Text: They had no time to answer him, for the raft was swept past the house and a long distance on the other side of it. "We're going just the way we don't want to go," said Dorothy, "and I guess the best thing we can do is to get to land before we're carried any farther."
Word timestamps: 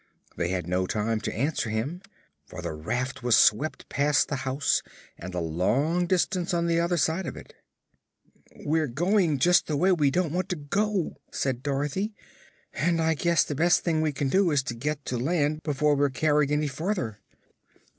They 0.35 0.47
had 0.49 0.65
no 0.67 0.87
time 0.87 1.21
to 1.21 1.35
answer 1.35 1.69
him, 1.69 2.01
for 2.47 2.63
the 2.63 2.73
raft 2.73 3.21
was 3.21 3.37
swept 3.37 3.87
past 3.87 4.29
the 4.29 4.37
house 4.37 4.81
and 5.15 5.35
a 5.35 5.39
long 5.39 6.07
distance 6.07 6.55
on 6.55 6.65
the 6.65 6.79
other 6.79 6.97
side 6.97 7.27
of 7.27 7.37
it. 7.37 7.53
"We're 8.65 8.87
going 8.87 9.37
just 9.37 9.67
the 9.67 9.77
way 9.77 9.91
we 9.91 10.09
don't 10.09 10.33
want 10.33 10.49
to 10.49 10.55
go," 10.55 11.17
said 11.31 11.61
Dorothy, 11.61 12.15
"and 12.73 12.99
I 12.99 13.13
guess 13.13 13.43
the 13.43 13.53
best 13.53 13.81
thing 13.83 14.01
we 14.01 14.11
can 14.11 14.29
do 14.29 14.49
is 14.49 14.63
to 14.63 14.73
get 14.73 15.05
to 15.05 15.19
land 15.19 15.61
before 15.61 15.93
we're 15.93 16.09
carried 16.09 16.49
any 16.51 16.67
farther." 16.67 17.19